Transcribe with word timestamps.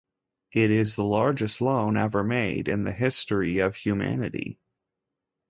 It 0.51 0.71
is 0.71 0.95
the 0.95 1.03
largest 1.03 1.61
loan 1.61 1.95
ever 1.95 2.23
made 2.23 2.67
in 2.67 2.85
the 2.85 2.91
history 2.91 3.59
of 3.59 3.75
humanity. 3.75 4.59